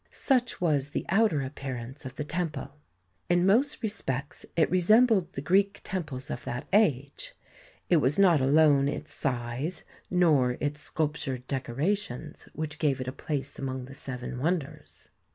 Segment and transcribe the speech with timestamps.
[0.09, 2.75] Such was the outer appearance of the temple.
[3.29, 7.35] In most respects it resembled the Greek temples of that age.
[7.87, 13.59] It was not alone its size, nor its sculptured decorations, which gave it a place
[13.59, 15.09] among the seven wonders.